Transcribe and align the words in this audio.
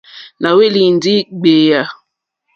Nà 0.41 0.49
hwélì 0.55 0.83
ndí 0.95 1.13
ɡbèyà. 1.39 1.81